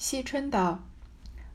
[0.00, 0.78] 惜春道：“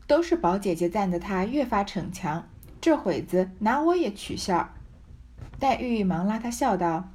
[0.05, 2.47] 都是宝姐姐赞的他越发逞强，
[2.79, 4.69] 这会子拿我也取笑。”
[5.59, 7.05] 黛玉忙拉他笑道：“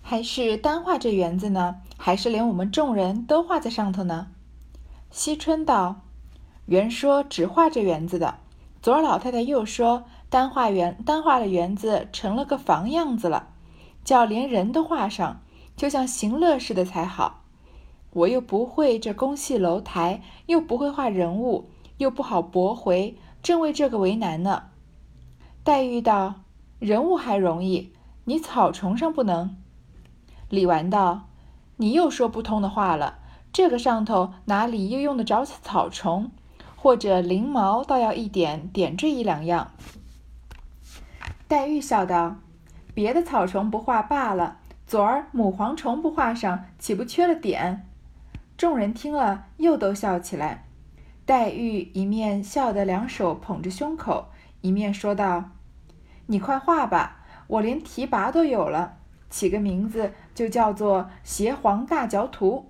[0.00, 4.28] 还是单画这园子呢，还是连我们众人都画在上头呢？”
[5.12, 6.00] 惜春道
[6.64, 8.38] ：“原说只画这园子的，
[8.80, 13.48] 昨儿老太太又说单画园，单画的园子成了个房样子了，
[14.02, 15.42] 叫连人都画上，
[15.76, 17.36] 就像行乐似的才好。”
[18.12, 24.64] 我又不会这宫戏楼台，又不会画人物，又不好驳回，正为这个为难呢。
[25.62, 26.34] 黛玉道
[26.80, 27.92] ：“人物还容易，
[28.24, 29.56] 你草虫上不能。”
[30.48, 31.28] 李纨道
[31.76, 33.18] ：“你又说不通的话了。
[33.52, 36.30] 这个上头哪里又用得着草虫？
[36.74, 39.70] 或者翎毛，倒要一点点缀一两样。”
[41.46, 42.36] 黛玉笑道
[42.94, 44.56] ：“别的草虫不画罢了，
[44.86, 47.86] 昨儿母蝗虫不画上，岂不缺了点？”
[48.60, 50.66] 众人听了，又都笑起来。
[51.24, 54.28] 黛玉一面笑得两手捧着胸口，
[54.60, 55.52] 一面说道
[56.28, 58.98] ：“你快画吧，我连提拔都有了，
[59.30, 62.68] 起个名字就叫做‘邪皇大嚼图’。”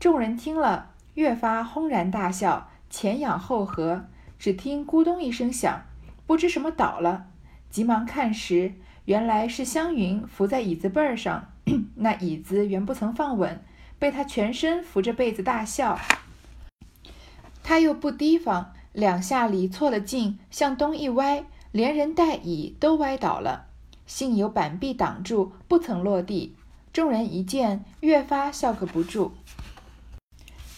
[0.00, 4.06] 众人听了，越发轰然大笑，前仰后合。
[4.40, 5.84] 只听咕咚一声响，
[6.26, 7.26] 不知什么倒了，
[7.70, 8.72] 急忙看时，
[9.04, 11.52] 原来是湘云伏在椅子背儿上，
[11.94, 13.62] 那椅子原不曾放稳。
[13.98, 15.98] 被他全身扶着被子大笑，
[17.62, 23.66] 他又不提防，两下里错了劲，向东一歪，连人带椅都歪倒了，
[24.06, 26.54] 幸有板壁挡住，不曾落地。
[26.92, 29.32] 众人一见，越发笑个不住。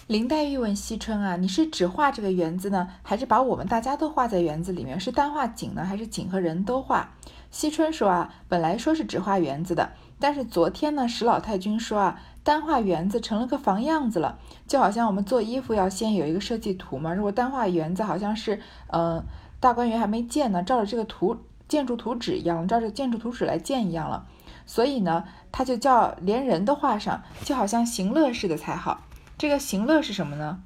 [0.07, 4.99] 林黛玉问惜春啊：“你是只画这个园子呢，还是把我们大家都画在园子里面？
[4.99, 7.15] 是单画景呢，还是景和人都画？”
[7.51, 17.13] 惜春说啊：“本来说是只画园子的，但是昨天呢，史老太君说啊。”单画园子成了个房样子了，就好像我们做衣服要先有一个设计图嘛。
[17.13, 18.61] 如果单画园子好像是，
[18.93, 19.23] 嗯，
[19.61, 21.37] 大观园还没建呢，照着这个图
[21.69, 24.27] 建筑图纸一样，照着建筑图纸来建一样了。
[24.65, 29.03] 所以呢，它就叫连人都画上，就好像行乐似的才好。
[29.37, 30.63] 这个行乐是什么呢？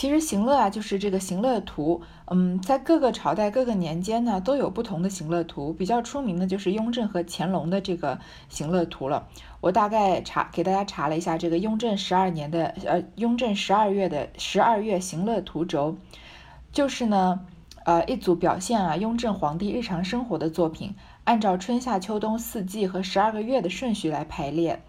[0.00, 2.00] 其实行乐啊，就是这个行乐图。
[2.24, 5.74] 嗯，在各个朝代、各个年间呢，都有不同的行乐图。
[5.74, 8.18] 比较出名的就是雍正和乾隆的这个
[8.48, 9.28] 行乐图了。
[9.60, 15.98] 我大概查给大家查了一下这个雍正十二年的，呃，雍正十二月的十二月行乐图轴，
[16.72, 17.40] 就是呢，
[17.84, 20.94] 呃，一组表现啊雍正皇帝日常生活的作品，
[21.24, 24.82] 按照春夏秋冬四季和十二个月的顺序来排列，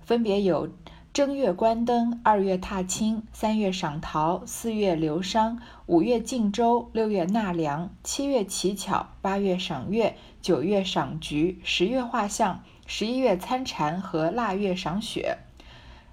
[0.00, 0.70] 分别有。
[1.14, 15.38] 正月观灯，二月踏青，三月赏桃，四月流觞，五月敬周，六月纳凉，七月乞巧，八月赏月，九月赏菊，十月画像，十一月参禅和腊月赏雪。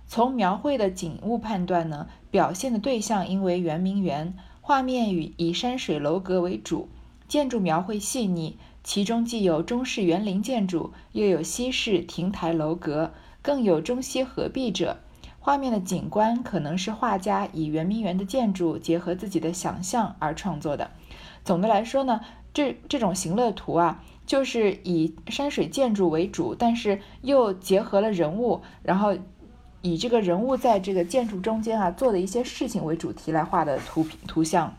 [0.05, 6.89] 从描绘的景物判断呢，表现的对象应为圆明园，画面以以山水楼阁为主，
[7.27, 13.11] 建筑描绘细腻，其中既有中式园林建筑，又有西式亭台楼阁。
[13.41, 14.97] 更有中西合璧者，
[15.39, 20.91] 画面的景观可能是画家以圆明园的建筑结合自己的想象而创作的。
[21.43, 22.21] 总的来说呢，
[22.53, 29.17] 这这种行乐图啊，就是以山水建筑为主，但是又结合了人物，然后
[29.81, 34.75] 以这个人物在这个建筑中间啊做的一些事情为主题来画的图图像。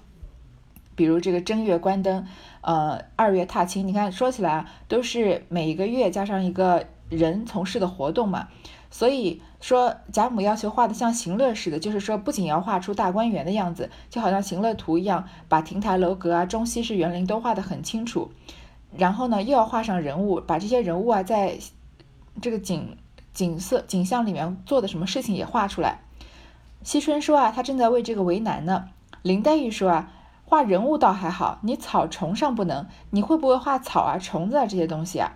[0.95, 2.25] 比如这个正月观灯，
[2.61, 6.87] 呃，二月踏青，你看说起来啊，都是每一个月加上一个。
[7.17, 8.49] 人从事的活动嘛，
[8.91, 18.31] 所以说贾母要求画的像行乐似的，就是说不仅要画出大观园的样子，就好像行乐图一样，把亭台楼阁啊、中西式园林都画得很清楚。
[18.97, 21.59] 然后呢，又要画上人物，把这些人物啊，在
[22.41, 22.97] 这个景
[23.33, 26.01] 景色景象里面做的什么事情也画出来。
[26.83, 28.89] 惜春说啊，他正在为这个为难呢。
[29.23, 30.13] 林黛玉说啊，
[30.45, 35.33] 画人物倒还好，你草虫上不能，你会不会画草啊、虫子啊这些东西啊？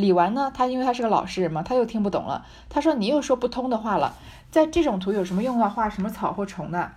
[0.00, 0.50] 李纨呢？
[0.54, 2.44] 他因为他是个老实人嘛，他又听不懂了。
[2.68, 4.14] 他说：“你又说不通的话了，
[4.50, 5.58] 在这种图有什么用？
[5.60, 6.90] 要画什么草或虫的，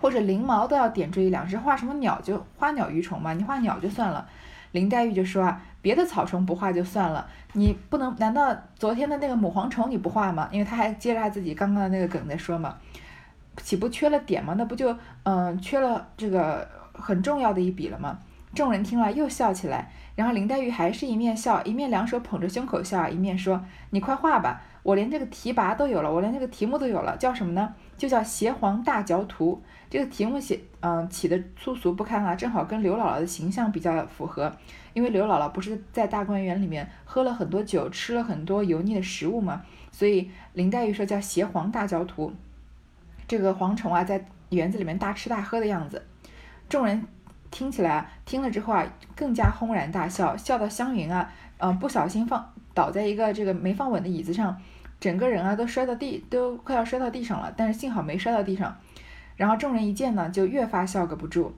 [0.00, 4.26] 或者翎毛都要点缀一两只，画什么鸟就花鸟鱼虫嘛，你画鸟就算了。”
[4.72, 8.14] 林黛玉就说：“啊，别的草虫不画就算了，你不能？
[8.18, 10.48] 难道昨天的那个母蝗虫你不画吗？
[10.50, 12.76] 因为他还接着他自己刚刚的那个梗在说嘛，
[13.58, 14.54] 岂不缺了点吗？
[14.58, 18.18] 那不就嗯缺了这个很重要的一笔了吗？”
[18.54, 19.90] 众人听了又笑起来。
[20.14, 27.74] 然后林黛玉还是一面笑，一面两手捧着胸口笑，一面说：“你快画吧，我连这个题跋都有了，我连这个题目都有了，叫什么呢？
[27.96, 29.60] 就叫《邪皇大嚼图》。
[29.90, 34.52] 这个题目写，嗯，起的粗俗不堪啊，正好跟刘姥姥的形象比较符合。
[34.92, 42.30] 因为刘姥姥不是在大观园里面喝了很多酒，吃了很多油腻的食物嘛，所以林黛玉说叫《邪皇大嚼图》。
[43.26, 46.04] 这个蝗虫啊在园子里面大吃大喝的样子。
[46.68, 47.04] 众人
[47.50, 54.60] 听起来听了之后啊，更加轰然大笑，笑到湘云啊，嗯，不小心放倒在一个这个没放稳的椅子上，
[54.98, 58.76] 整个人啊都摔到地，都快要摔到地上了，但是幸好没摔到地上。
[59.36, 61.54] 然后众人一见呢，就越发笑个不住。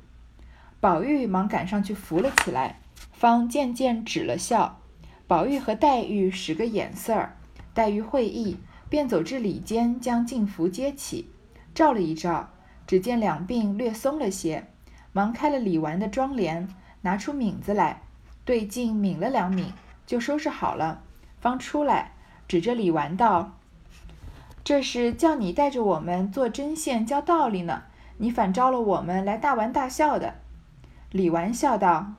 [0.80, 2.80] 宝玉忙赶上去扶了起来，
[3.12, 4.78] 方渐渐止了笑。
[5.26, 7.36] 宝玉和黛玉使个眼色儿，
[7.74, 8.58] 黛玉会意，
[8.88, 11.30] 便走至里间，将镜符接起，
[11.74, 12.50] 照了一照，
[12.86, 14.66] 只见两鬓略松了些。
[15.16, 16.68] 忙开了李纨的妆帘，
[17.00, 18.02] 拿出抿子来，
[18.44, 19.72] 对镜抿了两抿，
[20.04, 21.00] 就收拾好了，
[21.40, 22.12] 方出来，
[22.46, 23.52] 指着李纨道
[24.62, 27.84] ：“这是叫你带着我们做针线教道理呢，
[28.18, 30.34] 你反招了我们来大玩大笑的。”
[31.10, 32.12] 李纨笑道：“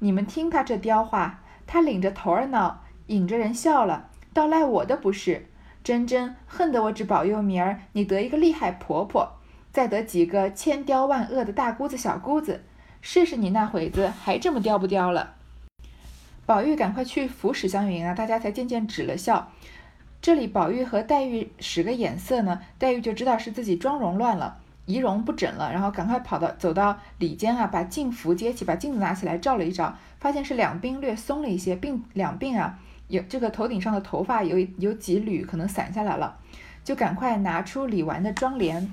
[0.00, 5.48] 你们听他这刁话，他领着头儿闹，引着人笑了，倒赖我的不是。
[5.82, 9.36] 真真恨得我只保佑明儿你得一个厉害婆婆。”
[9.72, 12.62] 再得几个千刁万恶的大姑子、小姑子，
[13.00, 15.34] 试试你那会子还这么刁不刁了？
[16.44, 19.50] 宝玉赶快去扶史湘云啊，大家才渐渐止了笑。
[20.20, 32.78] 这里宝玉和黛玉使个眼色呢，黛玉就知道是自己妆容乱了，仪容不整了，然后赶快跑到走到里间啊，把镜符接起，把镜子拿起来照了一照，发现是两鬓略松了一些，并两鬓啊
[33.08, 36.38] 有这个头顶上的头发有有几缕可能散下来了，
[36.84, 38.92] 就赶快拿出李纨的妆帘。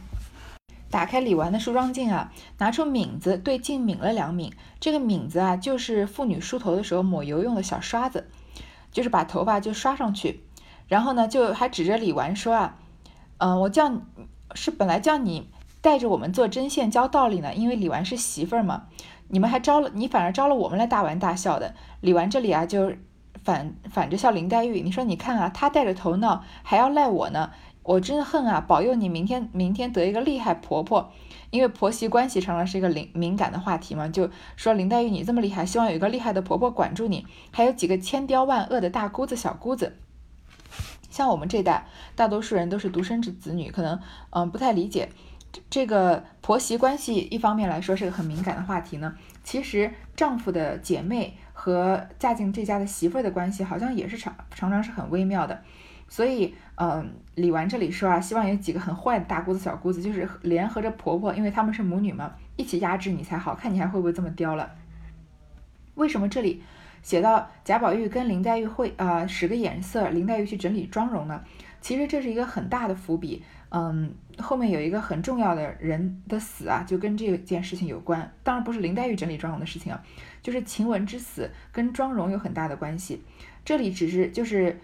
[0.89, 4.51] 打开李纨的梳妆镜啊，拿出抿子对镜抿了两抿。
[4.79, 8.27] 这个抿子啊，就是妇女梳头的时候抹油用的小刷子，
[8.91, 10.41] 就是把头发就刷上去。
[10.87, 12.77] 然后呢，就还指着李纨说啊，
[13.37, 13.91] 嗯，我叫
[14.55, 15.49] 是本来叫你
[15.81, 18.87] 带着我们做针线教道理呢，因为李纨是媳妇儿嘛。
[19.27, 21.75] 你们还招了你反而招了我们来大玩大笑的。
[22.01, 22.91] 李纨这里啊，就
[23.43, 24.81] 反反着笑林黛玉。
[24.81, 27.51] 你说你看啊，她带着头闹，还要赖我呢。
[27.89, 28.63] 我真的恨啊！
[28.67, 31.11] 保佑你明天明天得一个厉害婆婆，
[31.49, 34.07] 因为婆媳关系常常是一个敏敏感的话题嘛。
[34.07, 39.97] 就说林黛玉你这么厉害，希望有一个厉害的婆婆管住你，还有几个千刁万恶的大姑子小姑子。
[41.09, 43.99] 像我们这代大多数人都是独生子子女，可能
[44.29, 45.09] 嗯不太理解
[45.71, 47.27] 这个婆媳关系。
[47.31, 55.63] 一方面来说是个很敏感的话题呢，其实丈夫的姐妹和嫁进这家的媳妇儿的关系，好像也是常常常是很微妙的。
[56.09, 64.71] 所以，嗯，李纨这里说啊，希望有几个很坏的大姑子、小姑子，就是联合着婆婆，因为她们是母女嘛，一起压制你才好看，你还会不会这么刁了？
[65.93, 66.63] 为什么这里
[67.03, 71.43] 写到贾宝玉跟林黛玉会啊使个眼色，林黛玉去整理妆容呢？
[71.79, 78.33] 其实这是一个很大的伏笔，嗯，后面有一个很重要的人的死啊，就跟这件事情有关。
[78.43, 80.03] 当然不是林黛玉整理妆容的事情啊，
[80.41, 83.23] 就是晴雯之死跟妆容有很大的关系。
[83.63, 84.79] 这里只是就是。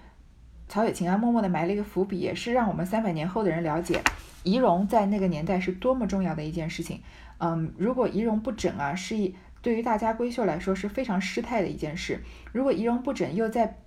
[0.67, 4.01] 曹雪芹啊，默默地埋了一个伏笔，也是让我们三百年后的人了解
[4.44, 7.01] 仪容在那个年代是多么重要的一件事情。
[7.38, 12.23] 嗯，如果仪容不整啊，是一对于大家闺秀来说是非常失态的一件事。
[12.51, 13.77] 如果仪容不整又在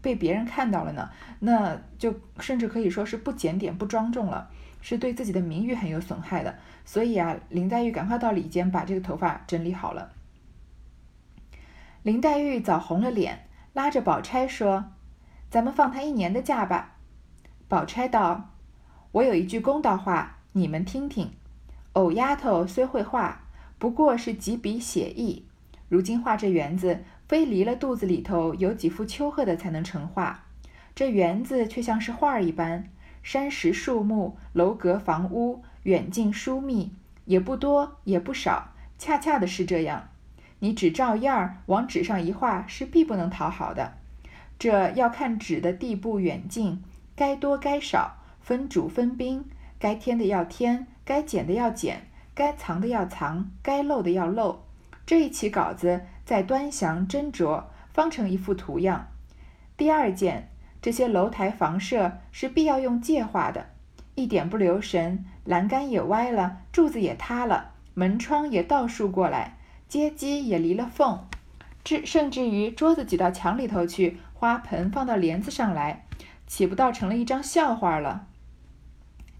[0.00, 1.10] 被别人看到了呢，
[1.40, 6.54] 那就甚至可以说是不检点、不庄重了，是对自己的名誉很有损害的。
[6.84, 10.12] 所以啊，林黛玉赶快到里间把这个头发整理好了。
[12.02, 14.92] 林黛玉早红了脸，拉着宝钗说。
[15.50, 16.96] 咱们放他一年的假吧。
[17.68, 18.50] 宝钗道
[19.12, 21.32] ：“我有一句公道话，你们听听。
[21.94, 23.42] 藕丫头虽会画，
[23.78, 25.44] 不过是几笔写意。
[25.88, 30.44] 如今画这园子，非离了肚子里头有几幅丘壑的才能成画。
[30.94, 32.90] 这园子却像是画儿一般，
[33.22, 36.92] 山石树木、楼阁房屋，远近疏密，
[37.24, 40.08] 也不多也不少，恰恰的是这样。
[40.58, 43.94] 你只照样儿往纸上一画，是必不能讨好的。”
[44.58, 46.82] 这要看纸的地步远近，
[47.14, 49.44] 该多该少，分主分宾，
[49.78, 54.64] 该添的要添，该减的要减，该藏的要藏，该漏的要漏。
[55.06, 59.06] 这一起稿子再端详斟酌，方成一幅图样。
[59.76, 60.50] 第二件，
[60.82, 63.66] 这些楼台房舍是必要用界画的，
[64.16, 71.24] 一点不留神，栏杆也歪了，柱子也塌了，门窗也倒竖过来，阶基也离了缝，
[71.84, 74.18] 至甚至于桌子挤到墙里头去。
[74.38, 76.06] 花盆放到帘子上来，
[76.46, 78.28] 岂不倒成了一张笑话了？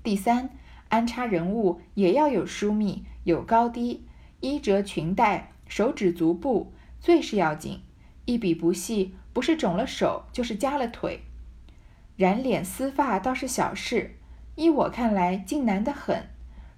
[0.03, 0.51] 第三，
[0.89, 4.05] 安插人物也要有疏密，有高低，
[4.41, 7.81] 衣着裙带，手指足部最是要紧。
[8.25, 11.21] 一笔不细，不是肿了手，就是夹了腿。
[12.17, 14.17] 染脸丝发倒是小事，
[14.57, 16.29] 依我看来，竟难得很。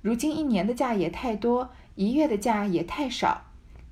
[0.03, 3.45] 如今一年的假也太多，一月的假也太少，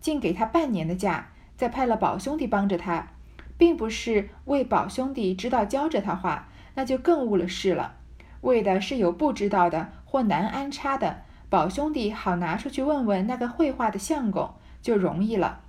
[0.02, 3.12] 竟给他半年的假，再派了宝兄弟帮着他。
[3.58, 7.96] 并不是为宝兄弟知道教着他画，那就更误了事了。
[8.40, 15.62] 为的是有不知道的或难安插的，宝兄弟好拿出去问问那个绘画的相公，就容易了。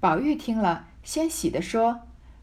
[0.00, 2.00] 宝玉听了，先喜地说：“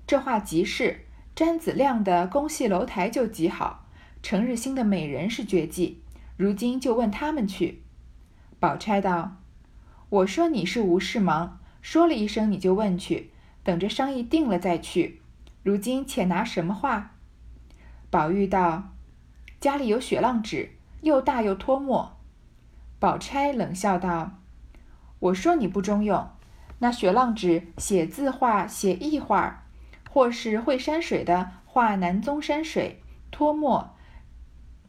[0.08, 1.02] 这话极是。
[1.36, 3.88] 詹子亮的宫戏楼台就极好，
[4.24, 6.02] 程日兴的美人是绝技。
[6.38, 7.84] 如今就问他们去。”
[8.58, 9.38] 宝钗道
[10.10, 13.32] ：“我说你是无事忙，说了一声你就问去，
[13.66, 15.22] 等着商议定了再去。
[15.62, 17.18] 如今且拿什么画？”
[18.10, 18.94] 宝玉道
[19.60, 22.16] ：“家里有雪浪纸，又大又脱墨。”
[22.98, 24.40] 宝钗冷笑道
[25.20, 26.30] ：“我说你不中用。”
[26.80, 29.64] 那雪浪纸写字画、写意画，
[30.12, 33.96] 或是会山水的画南宗山水，脱墨，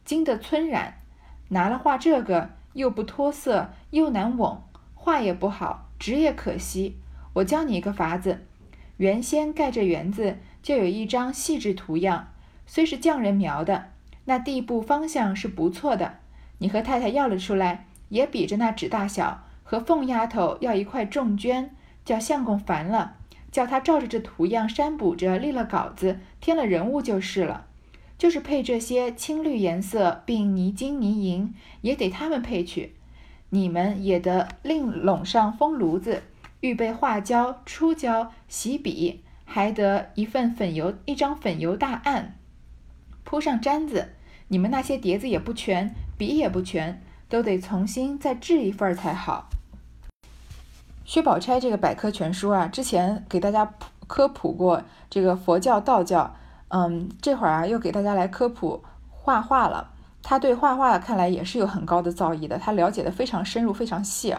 [0.05, 1.03] 经得皴染，
[1.49, 4.61] 拿了画这个又不脱色，又难稳，
[4.95, 7.01] 画也不好，纸也可惜。
[7.35, 8.47] 我教你一个法子，
[8.97, 12.29] 原先盖这园子就有一张细致图样，
[12.67, 13.91] 虽是匠人描的，
[14.25, 16.19] 那地步方向是不错的。
[16.59, 21.69] 你和太太要了出来，也比着那纸大小，和凤丫头要一块重绢。
[22.05, 23.17] 叫相公烦了，
[23.51, 27.67] 叫他照着这图样删补着立了稿子，添了人物就是了。
[28.17, 32.95] 就是配这些青绿颜色，并泥金泥银，也得他们配去。
[33.51, 36.23] 你们也得另拢上风炉子，
[36.61, 42.37] 预备画胶、出胶、洗笔，还得一份粉油，一张粉油大案，
[43.25, 44.15] 铺上毡子。
[44.49, 49.49] 你们那些碟子也不全，笔也不全，都得重新再制一份才好。
[51.05, 53.75] 薛宝钗这个百科全书啊，之前给大家
[54.07, 56.35] 科普过这个佛教、道教，
[56.69, 59.93] 嗯，这会儿啊又给大家来科普画画了。
[60.23, 64.35] 他对画画看来也是有很高的造诣的，他了解的非常深入、非常细。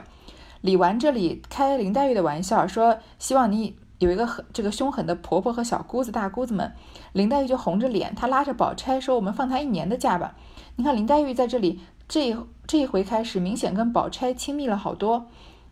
[0.68, 6.74] 李纨这里开林黛玉的玩笑，说希望你有一个很这个凶狠的婆婆和小姑子、大姑子们。
[7.14, 10.36] 林黛玉就红着脸，她拉着宝钗说：“我们放她一年的假吧。”
[10.76, 12.36] 你看林黛玉在这里这
[12.68, 15.28] 这一回开始，明显跟宝钗亲密了好多，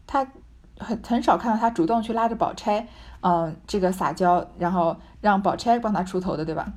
[0.08, 0.28] 她。
[0.78, 2.86] 很很少看到她主动去拉着宝钗，
[3.22, 6.74] 嗯，这个撒娇，然后让宝钗帮她出头的，对吧？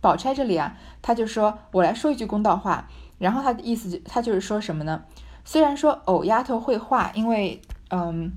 [0.00, 5.02] 宝钗这里啊，她就说：“我来说一句公道话。”然后她的意思，她就是说什么呢？
[5.46, 8.32] 虽然说藕丫头会画，因为嗯，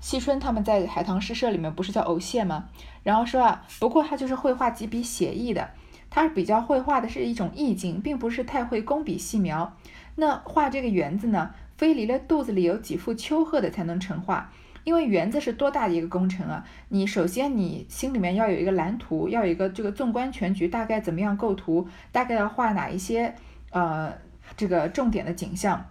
[0.00, 2.70] 惜春他们在海棠诗社里面不是叫藕蟹吗？
[3.02, 5.68] 然后说啊，不过他就是会画几笔写意的，
[6.08, 9.76] 他是比较会画的是一种意境，并不是太会工笔细描。
[10.16, 11.50] 那画这个园子呢？
[11.76, 14.50] 非离了肚子里有几副丘壑的才能成画，
[14.82, 16.64] 因为园子是多大的一个工程啊！
[16.88, 23.32] 你首先你心里面要有一个蓝图，要有一个这个纵观全局，大概怎么样构图，大概要画哪一些
[23.70, 24.12] 呃
[24.56, 25.86] 这个重点的景象，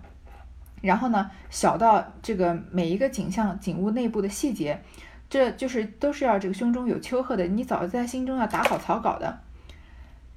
[0.82, 4.82] 然后呢，小到这个每一个景象景物内部的细节，
[5.30, 9.40] 这就是都是要这个胸中有丘壑的，你早在心中要打好草稿的。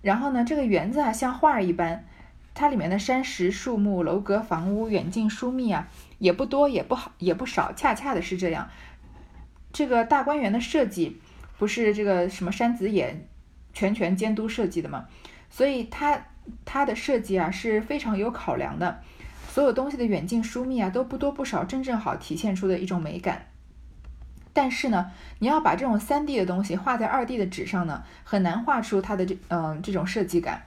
[0.03, 2.05] 然后呢，这个园子啊像画一般。
[2.53, 8.69] 它里面的山石、树木、楼阁、房屋远近疏密啊，也不多，也不好，也不少，恰恰的是这样。
[9.73, 11.21] 这个大观园的设计
[11.59, 13.25] 不是这个什么山子野
[13.73, 15.07] 全权监督设计的吗？
[15.49, 16.27] 所以它
[16.65, 19.01] 它的设计啊是非常有考量的，
[19.51, 23.47] 所有东西的远近疏密啊都不多不少，正正好体现出的一种美感。
[24.53, 30.63] 但是呢，你要把这种三 D 的东西画在二 D 的纸上呢，很难画出它的这嗯这种设计感。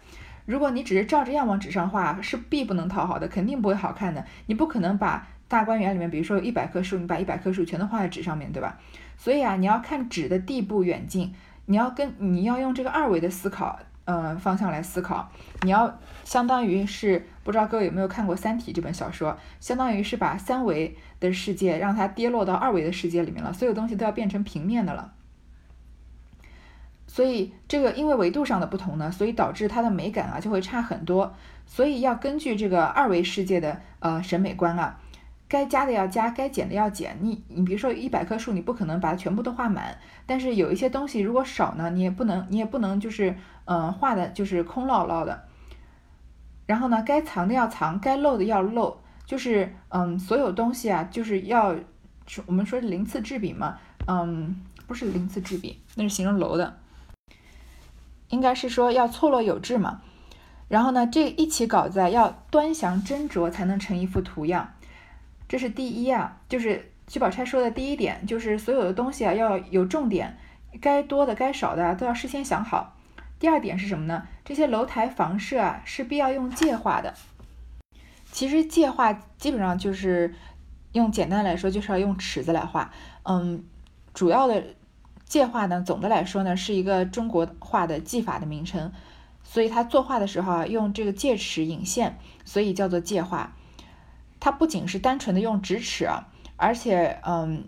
[0.45, 4.25] 如果你只是照着样往纸上画，是必不能讨好的，肯定不会好看的。
[4.47, 8.77] 你不可能把大观园里面，比如说有一百棵树，你把一百棵树全都画在纸上面对吧？
[9.17, 11.33] 所以啊，你要看纸的地步远近，
[11.67, 15.31] 你要跟你要用这个二维的思考，呃，方向来思考。
[15.61, 25.13] 你要相当于是，不知道各位有没有看过《三体》这本小说，相当于是把三维的世界让它跌落到二维的世界里面了，所有东西都要变成平面的了。
[27.07, 31.35] 所以这个因为维度上的不同呢，所以导致它的美感啊就会差很多。
[31.65, 34.99] 所以要根据这个二维世界的呃审美观啊，
[35.53, 37.15] 该加的要加，该减的要减。
[37.21, 39.95] 你你比如说一百棵树，你不可能把它全部都画满，
[40.25, 45.43] 但是有一些东西如果少呢，你也不能你也不能就是嗯画的就是空落落的。
[46.65, 51.75] 然后呢，该藏的要藏，该露的要露，就是嗯所有东西啊就是要
[52.47, 56.79] 我们说鳞次栉比嘛，嗯不是鳞次栉比，那是形容楼的。
[58.29, 60.01] 应该是说要错落有致嘛，
[60.67, 64.72] 然后呢，这一起稿子啊要端详斟酌才能成一幅图样，
[65.53, 70.35] 这是第一啊，就是薛宝钗说的第一点，就是所有的东西啊要有重点，
[70.81, 72.97] 该多的该少的都要事先想好。
[73.37, 74.27] 第二点是什么呢？
[74.43, 77.13] 这些楼台房舍啊是必要用界画的。
[78.31, 80.33] 其实界画基本上就是
[80.93, 82.91] 用简单来说就是要用尺子来画，
[83.21, 83.63] 嗯，
[84.15, 84.63] 主要的。
[85.25, 88.91] 界画呢，总的来说呢，是一个中国画的技法的名称。
[89.43, 93.55] 所以他作画的时候啊，用这个戒尺引线，所以叫做界画。
[94.43, 97.63] 它不仅是单纯的用直尺啊，而且嗯，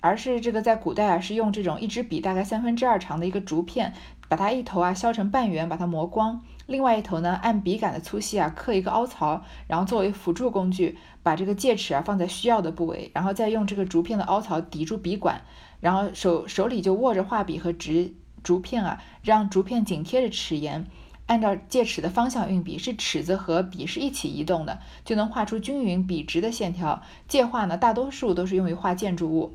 [0.00, 3.94] 而是这个在古代啊，是用这种一支笔大概三分之二长的一个竹片，
[4.28, 15.40] 把它一头啊削成半圆，把它磨光，另外一头呢按笔杆的粗细啊刻一个凹槽，然后作为辅助工具，把这个戒尺啊放在需要的部位，然后再用这个竹片的凹槽抵住笔管，
[15.78, 18.12] 然后手手里就握着画笔和直
[18.42, 20.84] 竹片啊，让竹片紧贴着齿沿。
[21.30, 27.00] 按照戒尺的方向运笔，是尺子和笔是一起移动的，就能画出均匀笔直的线条。
[27.28, 29.54] 戒画呢，大多数都是用于画建筑物，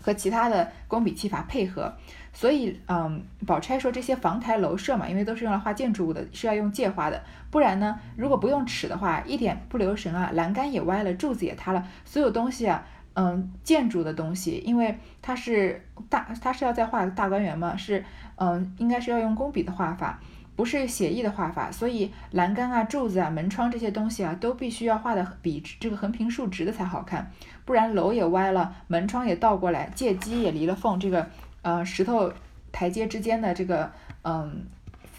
[0.00, 1.94] 和其他的工笔技法配合。
[2.32, 7.22] 所以，嗯，宝钗说这些房台楼舍嘛，因为都是用来画建筑物的，是要用戒画的。
[7.52, 18.04] 不然呢，如果不用尺的话，一点不留神啊，栏杆也歪了，柱子也塌了，所有东西啊，嗯，建筑的东西，因为它是大，它是要在画大观园嘛，是，
[18.34, 20.18] 嗯，应该是要用工笔的画法。
[20.56, 27.30] 不是写意的画法，所以栏杆啊、柱子啊、门窗这些东西啊，都必须要画的笔直，这个横平竖直的才好看，
[27.64, 31.30] 不然楼也歪了，门窗也倒过来，借机也离了缝，这个
[31.62, 32.30] 呃石头
[32.70, 33.90] 台阶之间的这个
[34.22, 34.66] 嗯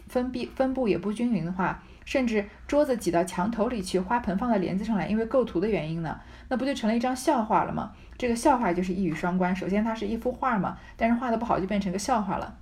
[0.07, 6.19] 分壁分布也不均匀的话，甚至桌子挤到墙头里去，花盆放在帘子上来，因为构图的原因呢，
[6.50, 7.93] 那不就成了一张笑话了吗？
[8.15, 12.55] 这个笑话就是一语双关，首先它是一幅画嘛，但是画的不好就变成个笑话了，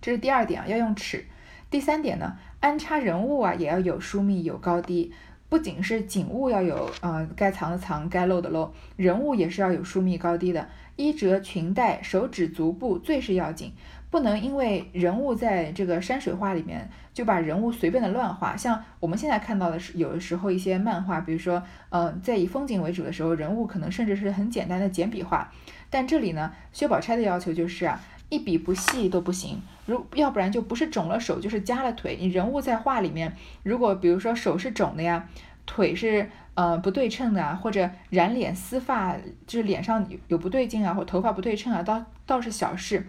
[0.00, 1.24] 这是第二点啊，要用尺。
[1.68, 5.12] 第三点呢，安插人物啊，也要有疏密有高低，
[5.48, 10.68] 不仅是景物要有，呃，该藏的藏，该露的露，人物也是要有疏密高低的。
[10.94, 13.72] 衣褶裙带手指足部最是要紧，
[14.10, 18.56] 不能因为人物在这个山水画里面就把人物随便的乱画。
[18.56, 25.52] 像我们现在看到的是，有的时候一些漫画，比如说，嗯，在以风景为主的时候，人物可能甚至是很简单的简笔画。
[25.90, 28.00] 但这里呢，薛宝钗的要求就是啊。
[28.28, 32.16] 一笔不细都不行，如要不然就不是肿了手，就是夹了腿。
[32.20, 35.28] 你人物在画里面，如果比如说手是肿的呀，
[35.64, 43.06] 腿是呃不对称的啊，或者染脸丝发，就是脸上有有不对劲啊，或头发不对称啊，倒倒是小事。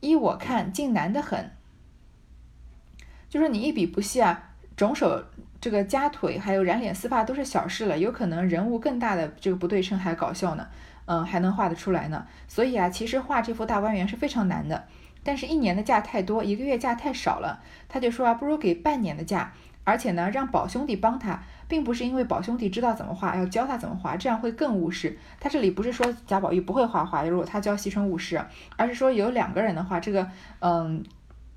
[0.00, 1.52] 依我看，竟难得很。
[3.28, 5.24] 就是你一笔不细啊，肿手、
[5.60, 10.66] 这个夹腿，还有染脸丝发都是小事了，有可能人物更大的这个不对称还搞笑呢。
[11.12, 12.26] 嗯，还能画得出来呢。
[12.48, 14.84] 所以啊，其实画这幅大观园是非常难的。
[15.22, 19.52] 但是，一年的假太多，一个月假太少了，他就说啊，不如给半年的假。
[19.84, 25.18] 而且呢，让宝兄弟帮他，并不是因为宝兄弟知道怎么画，要教他怎么画，这样会更务实。
[25.38, 28.40] 他这里不是说贾宝玉不会画画，如果他教惜春务实，
[28.76, 31.04] 而是说有两个人的话，这个嗯，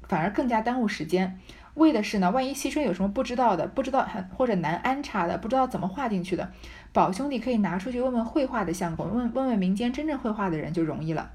[0.09, 1.39] 反而更加耽误时间。
[1.75, 6.51] 为的是呢，万一惜春有什么不知道的，不知道或者难安插的，不知道怎么画进去的。
[6.95, 11.29] 宝兄弟可以拿出去问问绘画的相公，问问问民间真正绘画的人就容易了。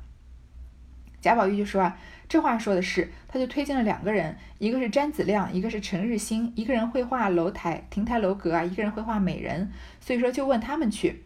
[1.20, 1.99] 贾宝玉就说啊，
[2.31, 9.70] 这话说的是，他就推荐了两个人，一个是詹子亮，一个是陈日新，一个人绘画楼台、亭台楼阁啊，一个人绘画美人，
[10.01, 11.25] 所以说就问他们去。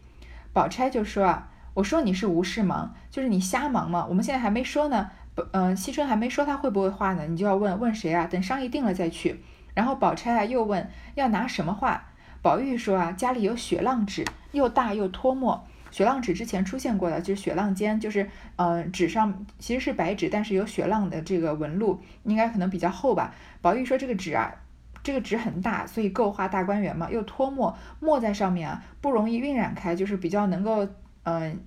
[0.51, 4.05] 宝钗就说啊，我说你是无事忙，就是你瞎忙嘛。
[4.05, 5.11] 我们现在还没说呢，
[5.53, 8.27] 嗯，惜春还没说他会不会画呢，你就要问问谁啊？
[8.27, 9.39] 等商议定了再去。
[9.73, 12.09] 然后宝钗啊又问要拿什么画。
[12.45, 15.65] 宝玉说啊，家里有雪浪纸，又大又脱墨。
[15.89, 23.33] 雪浪纸之前出现过的，就是雪浪尖，就是嗯，纸上其实是白纸，但是有雪浪的这个纹路，应该可能比较厚吧。
[23.63, 24.53] 宝玉说这个纸啊，
[25.01, 27.09] 这个纸很大，所以够画大观园嘛。
[27.09, 30.87] 又脱墨，墨在上面啊，不容易晕染开，就是比较能够
[31.23, 31.59] 嗯，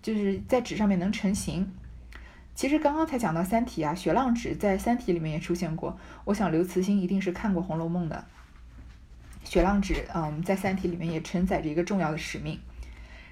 [0.00, 1.70] 就是在纸上面能成型。
[2.54, 5.98] 其实刚刚才讲到《三体》啊，雪浪纸在《三体》里面也出现过。
[6.24, 8.24] 我想刘慈欣一定是看过《红楼梦》的。
[9.52, 12.58] 雪浪纸，嗯，在《三体》里面也承载着一个重要的使命。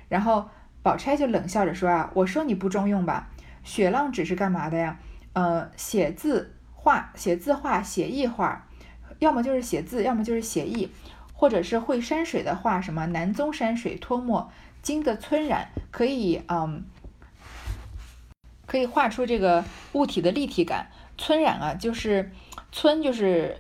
[0.07, 0.51] 然后
[0.83, 3.31] 宝钗就冷笑着说啊：“我说你不中用吧？
[3.65, 4.99] 雪浪纸是干嘛的呀？
[5.33, 8.67] 呃，写字画、写字画、写意画，
[9.19, 10.91] 要么就是写字，要么就是写意，
[11.33, 14.53] 或者是会山水的画，什么南宗山水脱墨，
[14.83, 16.85] 金的皴染，可以，嗯，
[18.67, 20.89] 可以画出这个物体的立体感。
[21.17, 22.31] 皴染啊，就是
[22.71, 23.57] 皴，就是。”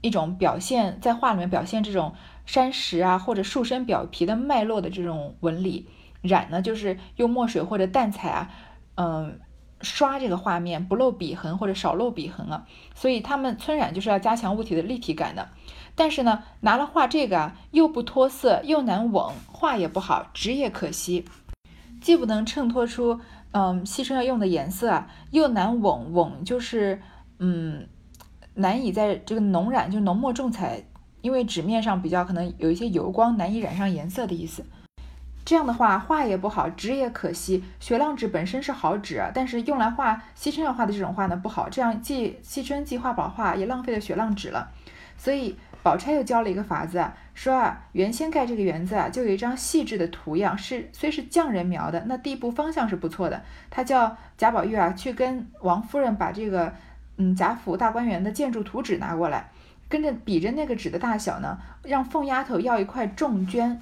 [0.00, 2.14] 一种表现在画里面表现这种
[2.46, 5.88] 山石啊或者树身表皮的脉络的这种纹理，
[6.22, 8.50] 染呢就是用墨水或者淡彩啊，
[8.94, 9.40] 嗯，
[9.80, 15.48] 刷这个画面不露笔痕或者少露笔痕啊，所以他们皴染就是要加强物体的立体感的。
[15.96, 21.24] 但是呢，拿了画这个啊，又不脱色，又难稳，画也不好，纸也可惜，
[22.00, 27.02] 既不能衬托出嗯牺牲要用的颜色啊，又难稳稳就是
[27.40, 27.88] 嗯。
[28.58, 30.82] 难以在这个浓染，就浓墨重彩，
[31.20, 34.64] 因为纸面上比较可能有一些油光，难以染上颜色的意思。
[35.44, 37.64] 这样的话画也不好，纸也可惜。
[37.80, 44.68] 雪浪纸本身是好纸，但是用来画惜春要画的这种画呢不好，这样既惜春既画不好画，也浪费了雪浪纸了。
[45.16, 47.02] 所以宝钗又教了一个法子，
[47.34, 53.42] 说啊，原先盖这个园子啊，就有一张细致的图样，是虽是匠人描的，那地步方向是不错的。
[53.70, 56.72] 他叫贾宝玉啊，去跟王夫人把这个
[57.18, 59.50] 嗯贾府大观园的建筑图纸拿过来。
[59.90, 63.78] 跟着比着那个纸的大小呢，让凤丫头要一块重绢，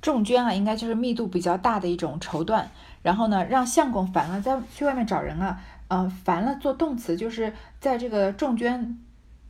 [0.00, 2.64] 重绢啊，应该就是密度比较大的一种绸缎。
[3.02, 8.96] 然后呢，让相公烦了，在去外面找人啊，嗯，烦了做动词，就是在这个重绢，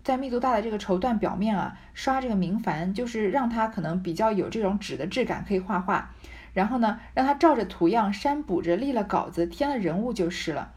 [0.02, 6.10] 在密度大的这个绸缎表面啊，刷这个明矾，就是让它可能比较有这种纸的质感，可以画画。
[6.52, 10.72] 然后呢，让他照着图样删补着立了稿子，添了人物就是了。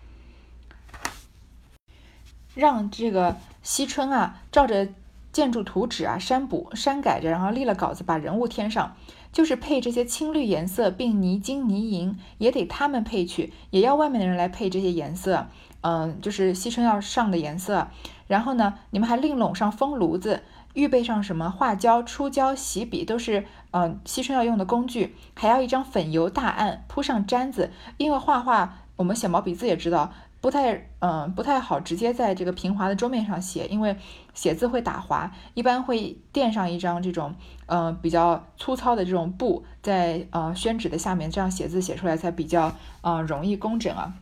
[2.58, 4.88] 让这个惜春啊，照着
[5.32, 8.96] 建筑图纸啊删补删改着，然后立了稿子，把人物添上，
[9.32, 15.48] 就是配这些青绿颜色，并泥金泥银也得他们配去，也要外面的人来配这些颜色，
[15.82, 17.88] 嗯，就是惜春要上的颜色。
[18.26, 20.42] 然后呢，你们还另拢上风炉子，
[20.74, 30.12] 预备上什么画胶、出胶、洗笔，都是嗯惜春要用的工具，还要一张粉油大案，铺上毡子，因为画画，我们写毛笔字也知道。
[30.40, 33.98] 不太，嗯，不太好直接在这个平滑的桌面上写，因为
[34.34, 44.14] 写字会打滑，一般会垫上一张这种，嗯，比较粗糙的这种布，在呃宣纸的下面，这样写字写出来才比较，嗯，容易工整啊。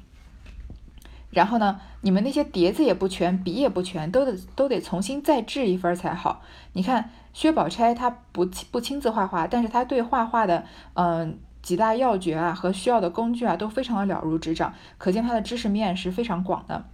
[1.31, 6.41] 然后呢，你们那些碟子也不全，笔也不全，都得都得重新再制一份才好。
[6.71, 11.39] 你看薛宝钗她不不亲自画画，但是她对画画的，嗯。
[11.65, 16.85] 几大要诀啊和需要的工具啊都非常的了如指掌，可见他的知识面是非常广的。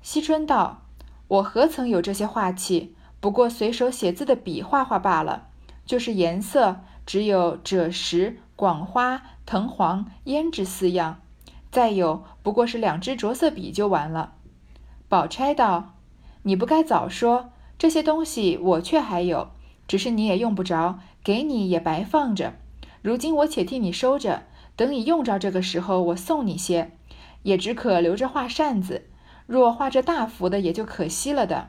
[0.00, 0.80] 惜春道
[1.28, 2.94] ：“我何曾有这些画器？
[3.20, 5.48] 不过随手写字的笔画画罢了。
[5.84, 11.20] 就是颜色，只有赭石、广花、藤黄、胭脂四样。
[11.70, 14.32] 再有，不过是两支着色笔就完了。”
[15.10, 15.96] 宝钗道
[16.44, 19.50] ：“你不该早说这些东西，我却还有，
[19.86, 22.54] 只是你也用不着，给你也白放着。”
[23.04, 24.44] 如今我且替你收着，
[24.76, 26.92] 等你用着这个时候，我送你些，
[27.42, 29.10] 也只可留着画扇子。
[29.44, 31.68] 若画这大幅的，也就可惜了的。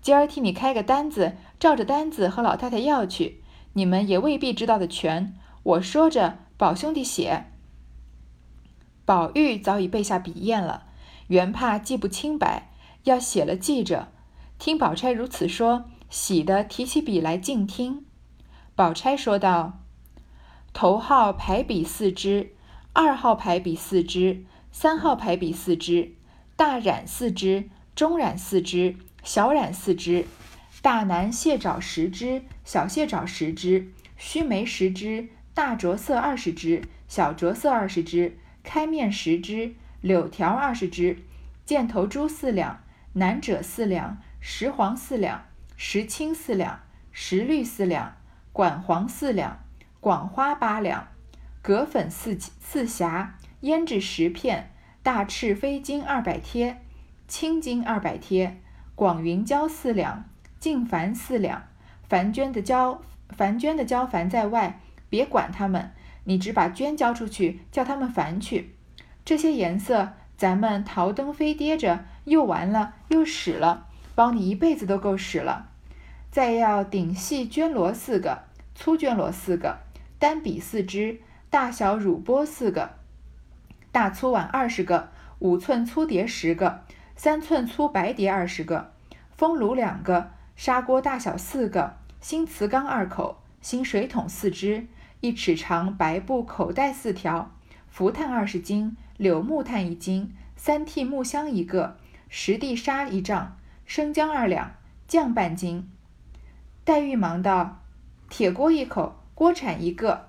[0.00, 3.42] 今儿替你开个单子，照着单子和老太太要去，
[3.74, 5.34] 你们也未必知道的全。
[5.62, 7.44] 我说着，宝兄弟写。
[9.04, 10.84] 宝玉早已备下笔砚了，
[11.26, 12.70] 原怕记不清白，
[13.04, 14.08] 要写了记着。
[14.58, 18.06] 听宝钗如此说，喜得提起笔来静听。
[18.74, 19.80] 宝钗说道。
[20.72, 22.52] 头号排笔四支，
[22.92, 26.12] 二号排笔四支，三号排笔四支，
[26.56, 30.26] 大染四支，中染四支，小染四支，
[30.80, 41.18] 大南蟹爪十支，小蟹爪十支，须眉十支，大着色二十支，小着色二十支，开面十支，柳条二十支，
[41.66, 42.80] 箭头珠四两，
[43.14, 45.44] 南者四两，石黄四两，
[45.76, 46.80] 石青四两，
[47.12, 48.16] 石绿四两，
[48.52, 49.58] 管黄四两。
[50.00, 51.08] 广花八两，
[51.60, 56.80] 葛粉四四匣，胭脂十片，大赤飞金二百贴，
[57.28, 58.62] 青金二百贴，
[58.94, 60.24] 广云胶四两，
[60.58, 61.64] 净矾四两，
[62.08, 65.92] 凡绢的胶，凡绢的胶矾在外，别管他们，
[66.24, 68.74] 你只把绢交出去，叫他们烦去。
[69.22, 75.68] 这些颜色，咱们桃灯飞跌着，又完了又使了，包你一辈子都够使了。
[76.30, 79.80] 再要顶细绢罗四个，粗绢罗四个。
[80.20, 82.90] 单笔四支，大小乳钵四个，
[83.90, 86.82] 大粗碗二十个，五寸粗碟十个，
[87.16, 88.92] 三寸粗白碟二十个，
[89.34, 94.86] 风炉两个，砂锅大小四个，新瓷缸二口，新水桶四只，
[95.20, 97.50] 一尺长白布口袋四条，
[97.88, 101.96] 浮炭二十斤，柳木炭一斤，三屉木箱一个，
[102.28, 103.56] 十地沙一丈，
[103.86, 104.74] 生姜二两，
[105.08, 105.90] 酱半斤。
[106.84, 107.78] 黛玉忙道
[108.28, 110.28] ：“铁锅一口。”锅铲一个，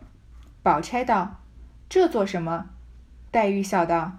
[0.64, 1.42] 宝钗道
[1.90, 2.68] ：“这做什么？”
[3.30, 4.14] 黛玉笑道：“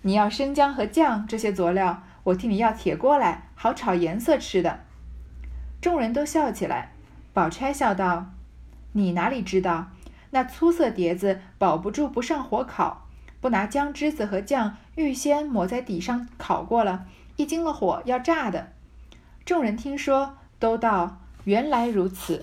[0.00, 4.80] 你要生姜和酱这些佐料，我替你要铁锅来，好炒颜色吃的。”
[5.82, 6.92] 众人都笑起来。
[7.34, 8.30] 宝钗笑道
[8.92, 9.88] ：“你哪里知道？
[10.30, 13.06] 那粗色碟子保不住不上火烤，
[13.42, 17.04] 不拿姜汁子和酱预先抹在底上烤过了，
[17.36, 18.72] 一经了火要炸的。”
[19.44, 22.42] 众人听说，都道：“原来如此。”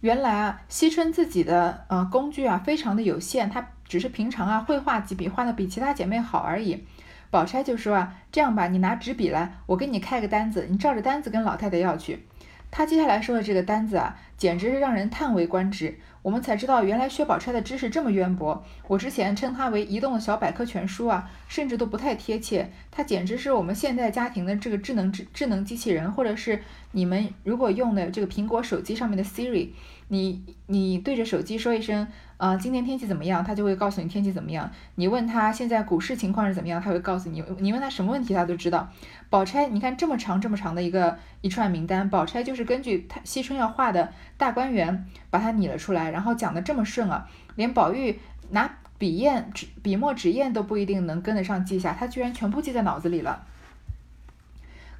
[0.00, 6.84] 原来啊，惜春自己的呃工具啊非常的有限，她只是平常啊会画几笔，画的比其他姐妹好而已。
[7.30, 12.26] 宝钗就说啊，这样吧，你拿纸笔来，我给你开个单子，你照着单子跟老太太要去。
[12.70, 15.98] 她接下来说的这个单子啊，简直是让人叹为观止。
[16.22, 18.64] 我们才知道，原来薛宝钗的知识这么渊博。
[18.88, 22.70] 我之前称它为移动的小百科全书啊，甚至都不太贴切。
[22.90, 29.68] 它简直是我们现代家庭的这个智能智智能机器人，或者是你们如果用的这个苹果手机上面的 Siri。
[30.12, 33.44] 你你对着手机说一声，呃，今天天气怎么样？
[33.44, 34.68] 它就会告诉你天气怎么样。
[34.96, 37.40] 你问他现在股市情况是怎么样，他会告诉你。
[37.60, 38.90] 你问他什么问题，他都知道。
[39.30, 53.46] 宝钗，你看这么长这么长的一个一串名单，宝钗就是根据他惜春要画的大观园把它拟了出来，然后讲的这么顺啊，连宝玉拿笔砚纸笔墨纸砚都不一定能跟得上记下，他居然全部记在脑子里了。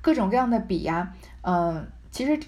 [0.02, 2.38] 各种各样的笔呀，嗯，其实。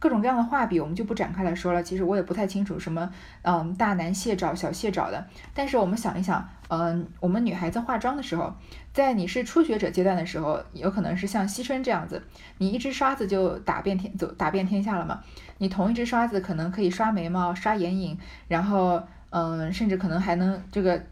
[0.00, 1.80] 各种各样的画笔，我们就不展开来说了。
[1.80, 3.08] 其实我也不太清楚什么，
[3.42, 5.24] 嗯，大南蟹爪、小蟹爪的。
[5.54, 8.52] 但是我们想一想，嗯，我们女孩子化妆的时候，
[8.92, 12.22] 在你是初学者阶段的时候，有可能是像惜春这样子，
[12.58, 15.20] 你一支刷子就打遍天，走打遍天下了嘛。
[15.58, 21.04] 你同一支刷子可能可以刷眉毛、刷眼影，然后，嗯，甚至可能还能这个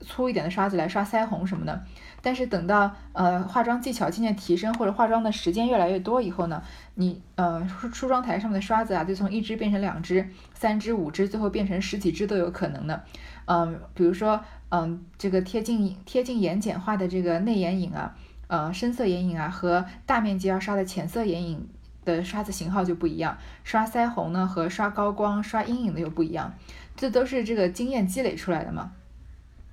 [0.00, 1.82] 粗一点的刷子来刷腮红什么的。
[2.20, 6.60] 但是等到呃化妆技巧渐渐提升，或者化妆的时间越来越多以后呢，
[6.94, 13.04] 你呃梳梳妆台上面的刷子啊，就从一支变成两支、三支、五支，最后变成十几支都有可能的。
[13.44, 18.16] 嗯，比如说嗯这个贴近贴近眼睑画的这个内眼影啊，
[18.48, 21.68] 呃深色眼影啊，和大面积要刷的浅色眼影
[22.04, 23.38] 的刷子型号就不一样。
[23.62, 26.52] 刷腮红呢和刷高光、刷阴影的又不一样，
[26.96, 28.90] 这都是这个经验积累出来的嘛。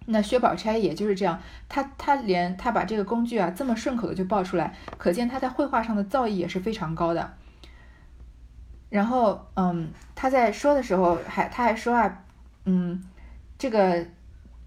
[0.08, 7.34] 那薛宝钗也就是这样，她她连她把这个工具啊这么顺口的就报出来，可见她在绘画上的造诣也是非常高的。
[8.90, 12.24] 然后，嗯，她在说的时候还她还说啊，
[12.66, 13.04] 嗯，
[13.58, 14.06] 这个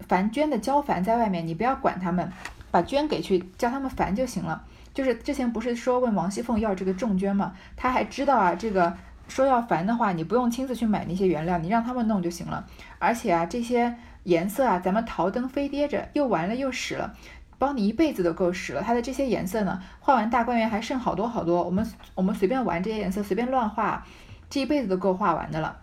[0.01, 2.29] 凡娟的焦凡在外面，你不要管他们，
[2.69, 4.65] 把娟给去叫他们烦就行了。
[4.93, 7.53] 就是之前不是说问王熙凤要这个重绢吗？
[7.77, 8.93] 她还知道啊，这个
[9.29, 12.67] 说要烦的话，你不用亲自去买那些原料，你让他们弄就行了。
[12.99, 13.95] 而且啊，这些。
[14.23, 17.15] 颜色啊，咱们桃灯飞跌着，又完了又使了，
[17.57, 18.81] 包你一辈子都够使了。
[18.81, 24.05] 它的这些颜色呢，画完大观园还剩好多好多，我们我们随便玩这些颜色，随便乱画，
[24.49, 25.77] 这一辈子都够画完的了。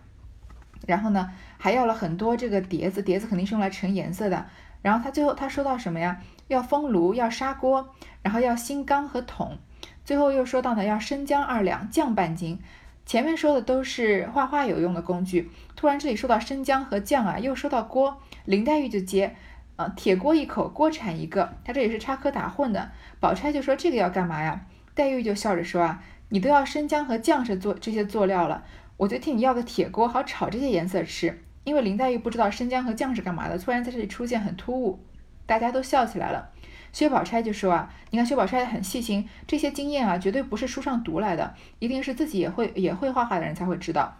[0.85, 4.45] 然后呢，还要了很多这个碟子，碟子肯定是用来盛颜色的。
[4.81, 6.21] 然后他最后他说到什么呀？
[6.47, 7.89] 要封炉，要砂锅，
[8.21, 9.57] 然后要新缸和桶，
[10.05, 12.59] 最后又说到呢，要生姜二两，酱半斤。
[13.07, 18.21] 前面说的都是画画有用的工具，突然这里说到生姜和酱啊，又说到锅。
[18.43, 19.33] 林黛玉就接，
[19.77, 22.91] 啊，铁锅一口，锅铲一个，他这也是插科打诨的。
[23.21, 24.65] 宝钗就说这个要干嘛呀？
[24.93, 28.65] 黛玉就笑着说啊，你都要生姜和酱是做这些佐料了，
[28.97, 31.41] 我就替你要个铁锅，好炒这些颜色吃。
[31.63, 34.99] 因为林黛玉不知道生姜和酱是干嘛的，突然在这里出现很突兀，
[35.45, 36.49] 大家都笑起来了。
[36.97, 44.17] 薛宝钗就说啊，你看薛宝钗很细心，这些经验啊，绝对不是书上读来的，一定是自己也会也会画画的人才会知道。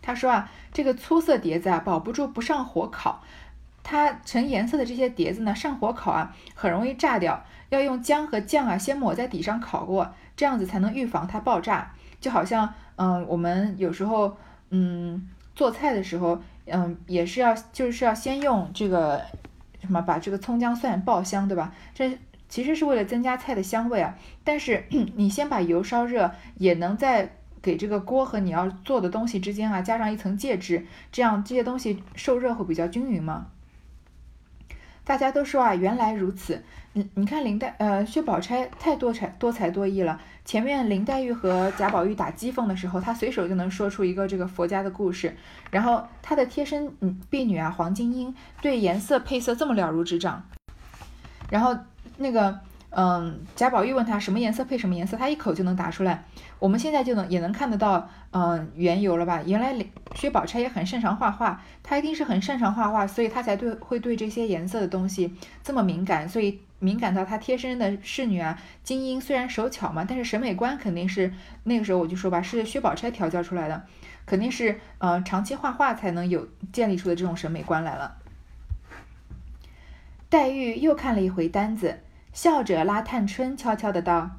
[0.00, 3.24] 他说啊，这个粗色碟子啊，保不住不上火烤。
[3.82, 7.44] 它成颜色的这些碟子呢，上火烤啊，很容易炸掉。
[7.70, 11.92] 要用姜和酱啊，先抹在底上烤过，这样子才能预防它爆炸。
[12.20, 14.36] 就好像，嗯，我们有时候，
[14.68, 19.20] 嗯，做菜的时候，嗯，也是要，就是要先用这个
[19.80, 21.74] 什么，把这个葱姜蒜爆香，对吧？
[21.94, 24.16] 这其实是为了增加菜的香味啊。
[24.44, 24.84] 但是
[25.16, 27.36] 你先把油烧热，也能在。
[27.62, 33.48] 给这个锅和你要做的东西之间啊，加上一层介质，这样这些东西受热会比较均匀吗？
[35.10, 36.62] 大家都说啊，原来如此。
[36.92, 40.20] 你你看林黛呃薛宝钗太多才多才多艺了。
[40.44, 45.36] 前面林黛玉和贾宝玉打讥讽的时候，她随手就能说出一个这个佛家的故事。
[45.72, 50.44] 然后她的贴身嗯婢女啊黄金英对颜色配色这么了如指掌。
[51.50, 51.76] 然后
[52.16, 52.60] 那个。
[52.92, 56.24] 嗯，贾宝玉问他什么颜色配什么颜色，他一口就能答出来。
[56.58, 59.40] 我们现在就能也能看得到，嗯，缘由了吧？
[59.46, 59.72] 原来
[60.16, 73.84] 薛宝钗也很擅长画画，她一定是很擅长画画，所以她才对会对这些颜色的东西这么敏感，所以敏感到她贴身的侍女啊，金英虽然手巧嘛，但是审美观肯定是那个时候我就说吧，是薛宝钗调教出来的，
[74.26, 78.16] 肯定是呃长期画画才能有建立出的这种审美观来了。
[80.28, 82.00] 黛玉又看了一回单子。
[82.32, 84.30] 笑着拉探春，悄悄的道：“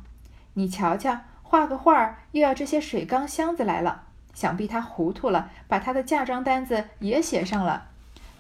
[0.56, 4.04] 你瞧瞧，画个画儿又要这些水缸箱子来了。
[4.34, 7.90] 想必他糊涂了，把他的嫁妆单子也写上了。”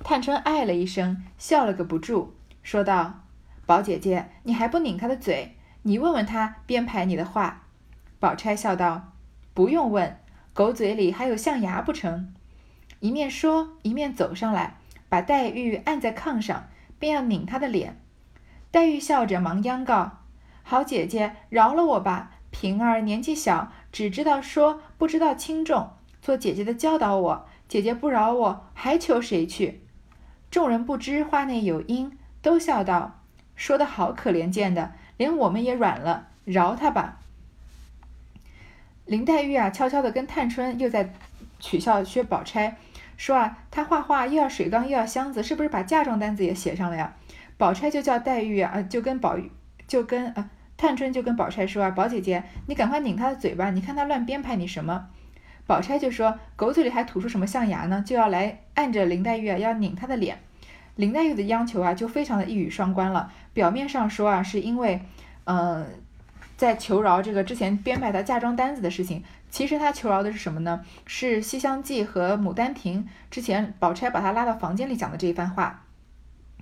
[0.04, 2.34] 探春哎了一声，笑了个不住，
[2.64, 3.20] 说道
[3.68, 5.58] ：“宝姐姐，你还不拧他的嘴？
[5.84, 7.64] 你问问他编排你的画。”
[8.20, 9.14] 宝钗笑道
[9.54, 10.18] ：“不用问，
[10.54, 12.34] 狗嘴里还有象牙不成？”
[13.02, 14.78] 一面说，一面走上来，
[15.10, 18.00] 把黛玉按在炕上，便要拧她的脸。
[18.72, 20.20] 黛玉笑着，忙央告
[20.64, 22.32] ：“好姐姐，饶了我吧！
[22.52, 25.92] 平儿年纪小，只知道说，不知道轻重。
[26.22, 29.82] 做姐姐的教导我，姐姐不饶我，还求谁去？”
[30.50, 33.20] 众人不知话内有因，都笑道
[33.56, 37.20] ：“说的好可怜见的，连我们也软了，饶他吧。”
[39.06, 41.14] 林黛玉啊，悄悄地跟探春又在
[41.60, 42.78] 取笑薛宝钗，
[43.18, 47.14] 说啊，她画画又要水缸又要箱子，是不是把嫁妆单子也写上了呀？
[47.62, 49.52] 宝钗就叫黛玉啊，就跟宝玉
[49.88, 55.10] 就跟呃探春就跟宝钗说啊，宝姐姐，你赶快拧他的嘴巴，你看他乱编排你什么？
[55.68, 60.40] 宝钗就说：“狗嘴里还吐出什么象牙呢？”就要来按着林黛玉啊，要拧她的脸。
[60.96, 63.32] 林黛玉的央求啊，就非常的一语双关了。
[63.54, 65.00] 表面上说啊，是因为，
[65.44, 65.86] 嗯，
[66.58, 69.24] 在求饶这个之前编排的嫁妆单子的事情。
[69.52, 70.82] 其实她求饶的是什么呢？
[71.06, 75.81] 是《西厢记》和《牡丹亭》之前宝钗把她拉到房间里讲的这一番话。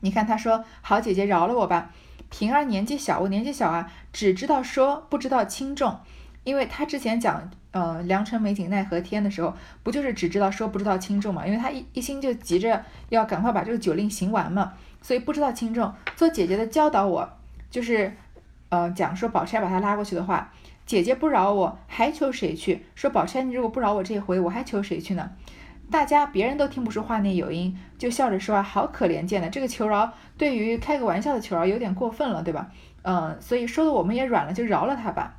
[0.02, 1.92] 你看她说：“好姐姐，饶了我吧。
[2.30, 6.00] 平儿年纪小，我年纪小啊，只知道说，不知道轻重。
[6.44, 11.46] 因为她之前讲。”呃，良辰美景奈何天的时候，不就是只知道说不知道轻重嘛？
[11.46, 15.94] 因为他一一心就急着要赶快把这个酒令行完嘛，所以不知道轻重。
[16.16, 17.30] 做姐姐的教导我，
[17.70, 18.12] 就是
[18.70, 20.52] 呃讲说宝钗把他拉过去的话，
[20.88, 22.84] 姐姐不饶我，还求谁去？
[22.96, 25.30] 说宝钗你如果不饶我这回，我还求谁去呢？
[25.92, 32.70] 大家别人都听不出话内有音，就笑着说啊，好可怜见的，这个求饶对于开个玩笑的求饶有点过分了，对吧？
[33.02, 35.38] 嗯，所以说的我们也软了，就饶了他吧。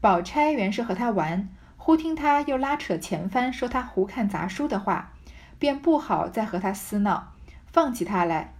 [0.00, 5.12] 宝钗原是和他玩，忽听他又拉扯前番，说他胡看杂书的话，
[5.58, 7.34] 便不好再和他厮闹，
[7.66, 8.54] 放起他来。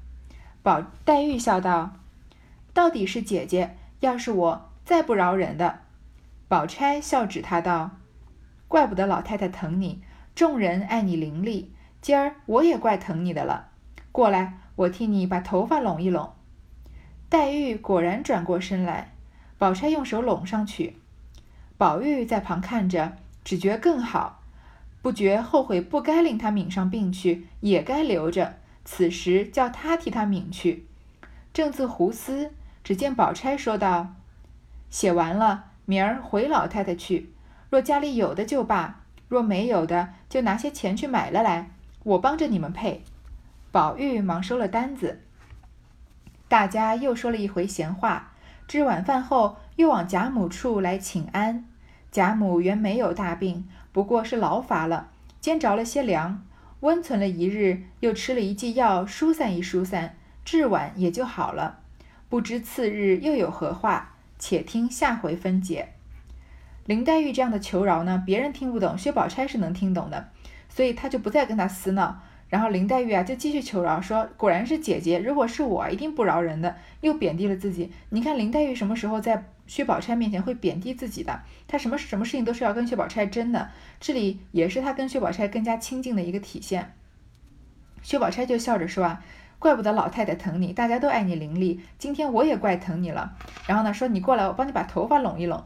[0.63, 1.93] 宝黛玉笑道
[2.75, 5.79] ：“到底是姐姐，要是我再不饶人的。”
[6.49, 7.93] 宝钗笑指他道
[8.69, 10.03] ：“怪不得老太太疼你，
[10.35, 11.67] 众人爱你伶俐，
[12.01, 13.69] 今儿我也怪疼你的了。
[14.13, 16.33] 过来，我替你把头发拢一拢。”
[17.29, 19.13] 黛玉果然转过身来，
[19.59, 20.97] 宝钗用手拢上去。
[21.77, 24.43] 宝玉在旁看着，只觉更好，
[25.01, 28.57] 不觉后悔不该令他抿上病去，也该留着。
[28.85, 30.87] 此时叫他替他抿去，
[31.53, 34.15] 正自胡思，只见宝钗说道
[34.91, 37.33] ：“写完了，明儿回老太太去。
[37.69, 39.00] 若家里有的就罢，
[39.31, 41.71] 若没有的，就拿些钱去买了来，
[42.03, 43.05] 我帮着你们配。”
[43.71, 45.21] 宝玉忙收了单子，
[46.49, 48.33] 大家又说了一回闲话。
[48.67, 51.65] 至晚饭后，又往贾母处来请安。
[52.11, 56.45] 贾母原没有大病，不过是劳乏了，兼着了些凉，
[56.81, 61.79] 温存了一日，又吃了一剂药，疏散一疏散，至晚也就好了。
[62.29, 65.91] 不知次日又有何话，且听下回分解。
[66.87, 70.29] 林黛玉这样的求饶呢，别人听不懂，薛宝钗是能听懂的，
[70.69, 72.21] 所以她就不再跟他撕闹。
[72.49, 77.93] 然后林黛玉啊，就继续求饶，说：“果然是姐姐，如果是我，一定不饶人的。”又贬低了自己。
[78.09, 81.43] 你看林黛玉什么时候在薛宝钗面前会贬低自己的？
[81.69, 83.71] 她什么什么事情都是要跟薛宝钗争的。
[84.01, 86.93] 这里也是她跟薛宝钗更加亲近的一个体现。
[88.03, 89.23] 薛宝钗就笑着说：“啊，
[89.61, 93.37] 怪不得老太太疼你，大家都爱你伶俐，今天我也怪疼你了。”
[93.69, 95.63] 然后呢，说：“你过来，我帮你把头发拢一拢。”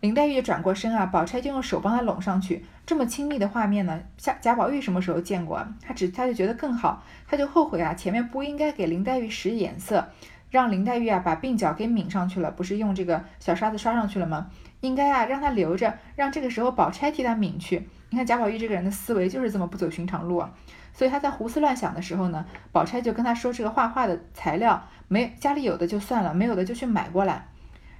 [0.00, 2.64] 林黛玉转过身啊，宝钗就用手帮她拢上去。
[2.84, 5.66] 这么亲密的画面呢，贾贾宝玉什么时候见过？
[5.80, 10.06] 他只他就觉得更好，他就后悔啊，前面不应该给林黛玉使眼色，
[10.50, 14.50] 让林黛玉啊把鬓角给抿上去了，不是用这个小刷子刷上去了吗？
[14.80, 17.88] 应该啊让她留着，让这个时候宝钗替她抿去。
[18.10, 20.52] 你看贾宝玉这个人的思维就是这么不走寻常路啊，
[20.92, 27.48] 所以他在胡思乱想的时候呢，宝钗就跟他说这个画画的材料没家里有的就算了，没有的就去买过来。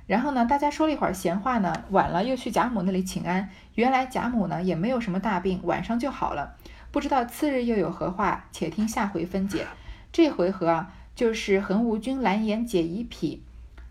[0.06, 3.48] 然后呢，大家说了一会儿闲话呢，晚了又去贾母那里请安。
[3.74, 6.56] 原来贾母呢也没有什么大病，晚上就好了。
[6.90, 9.66] 不知道次日又有何话，且听下回分解。
[10.12, 13.42] 这回合啊，就是横无君蓝颜解疑癖，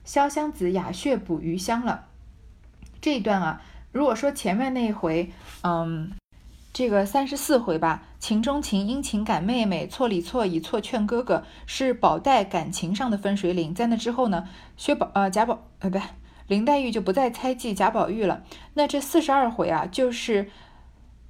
[0.06, 2.06] 潇湘子雅谑补余香了。
[3.02, 5.32] 这一段啊，如果说前面那一回，
[5.64, 6.12] 嗯。
[6.74, 13.76] 这个三十四回吧，情中情，因情感妹妹，错里错，以错劝哥哥，是宝黛感情上的分水岭。
[13.76, 16.02] 在那之后呢，薛宝呃贾宝呃不对，
[16.48, 18.42] 林黛玉就不再猜忌贾宝玉了。
[18.74, 20.50] 那这四十二回啊，就是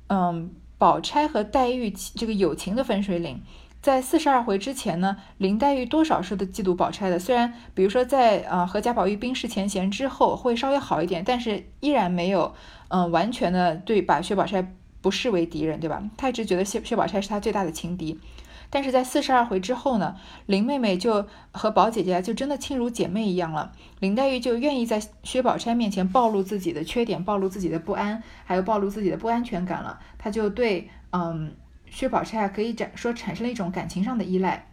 [0.07, 3.41] 嗯宝钗和黛玉这个友情的分水岭。
[3.81, 12.55] 在四十二回之前呢，林黛玉多少是的嫉妒宝钗的，虽然比如说在呃和贾宝玉冰释前嫌之后会稍微好一点，但是依然没有
[12.87, 14.73] 嗯完全的对把薛宝钗。
[15.03, 16.01] 不视为敌人，对吧？
[16.17, 18.17] 他一直觉得薛薛宝钗是他最大的情敌，
[18.69, 23.73] 但是在四十二回之后呢，林妹妹就和宝姐姐就真的亲如姐妹一样了。
[23.99, 29.99] 林黛玉就愿意在薛宝钗面前暴露自己的缺点，暴露自己的不安，还有暴露自己的不安全感了。
[30.17, 31.53] 她就对嗯
[31.91, 34.69] 薛宝钗啊可以展说产生了一种感情上的依赖。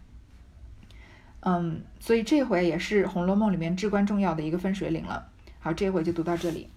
[1.41, 5.27] 嗯，所以这回也是《红楼梦》里面至关重要的一个分水岭了。
[5.59, 6.69] 好，这回就读到这里。